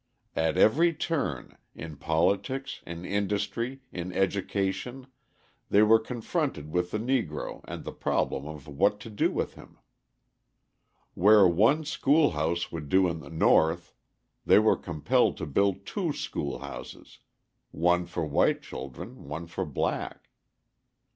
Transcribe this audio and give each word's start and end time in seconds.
At 0.35 0.57
every 0.57 0.95
turn, 0.95 1.59
in 1.75 1.95
politics, 1.95 2.81
in 2.87 3.05
industry, 3.05 3.81
in 3.91 4.11
education, 4.11 5.05
they 5.69 5.83
were 5.83 5.99
confronted 5.99 6.71
with 6.71 6.89
the 6.89 6.97
Negro 6.97 7.61
and 7.67 7.83
the 7.83 7.91
problem 7.91 8.47
of 8.47 8.67
what 8.67 8.99
to 9.01 9.11
do 9.11 9.29
with 9.29 9.53
him. 9.53 9.77
Where 11.13 11.47
one 11.47 11.85
school 11.85 12.31
house 12.31 12.71
would 12.71 12.89
do 12.89 13.07
in 13.07 13.19
the 13.19 13.29
North, 13.29 13.93
they 14.43 14.57
were 14.57 14.75
compelled 14.75 15.37
to 15.37 15.45
build 15.45 15.85
two 15.85 16.13
school 16.13 16.57
houses, 16.57 17.19
one 17.69 18.07
for 18.07 18.25
white 18.25 18.63
children, 18.63 19.25
one 19.27 19.45
for 19.45 19.67
black. 19.67 20.29